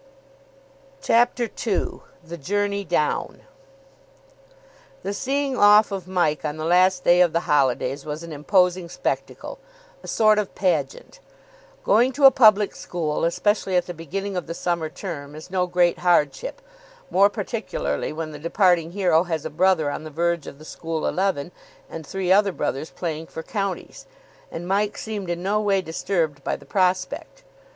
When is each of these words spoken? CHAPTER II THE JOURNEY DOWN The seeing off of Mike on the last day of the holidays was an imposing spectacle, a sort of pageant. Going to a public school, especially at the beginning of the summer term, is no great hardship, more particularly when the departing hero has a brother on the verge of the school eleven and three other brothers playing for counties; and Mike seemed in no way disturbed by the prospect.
CHAPTER 1.03 1.43
II 1.43 1.99
THE 2.23 2.35
JOURNEY 2.35 2.85
DOWN 2.85 3.41
The 5.03 5.13
seeing 5.13 5.55
off 5.55 5.91
of 5.91 6.07
Mike 6.07 6.43
on 6.43 6.57
the 6.57 6.65
last 6.65 7.03
day 7.03 7.21
of 7.21 7.33
the 7.33 7.41
holidays 7.41 8.03
was 8.03 8.23
an 8.23 8.33
imposing 8.33 8.89
spectacle, 8.89 9.59
a 10.01 10.07
sort 10.07 10.39
of 10.39 10.55
pageant. 10.55 11.19
Going 11.83 12.11
to 12.13 12.25
a 12.25 12.31
public 12.31 12.73
school, 12.73 13.23
especially 13.25 13.75
at 13.75 13.85
the 13.85 13.93
beginning 13.93 14.35
of 14.35 14.47
the 14.47 14.55
summer 14.55 14.89
term, 14.89 15.35
is 15.35 15.51
no 15.51 15.67
great 15.67 15.99
hardship, 15.99 16.63
more 17.11 17.29
particularly 17.29 18.11
when 18.11 18.31
the 18.31 18.39
departing 18.39 18.93
hero 18.93 19.25
has 19.25 19.45
a 19.45 19.51
brother 19.51 19.91
on 19.91 20.03
the 20.03 20.09
verge 20.09 20.47
of 20.47 20.57
the 20.57 20.65
school 20.65 21.05
eleven 21.05 21.51
and 21.91 22.07
three 22.07 22.31
other 22.31 22.51
brothers 22.51 22.89
playing 22.89 23.27
for 23.27 23.43
counties; 23.43 24.07
and 24.51 24.67
Mike 24.67 24.97
seemed 24.97 25.29
in 25.29 25.43
no 25.43 25.61
way 25.61 25.79
disturbed 25.79 26.43
by 26.43 26.55
the 26.55 26.65
prospect. 26.65 27.43